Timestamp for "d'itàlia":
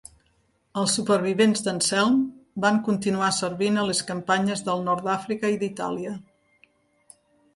5.65-6.15